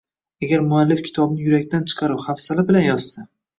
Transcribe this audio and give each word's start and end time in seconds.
Agar 0.45 0.63
muallif 0.71 1.03
kitobni 1.09 1.45
yurakdan 1.49 1.87
chiqarib, 1.93 2.25
hafsala 2.31 2.67
bilan 2.73 2.89
yozsa 2.91 3.31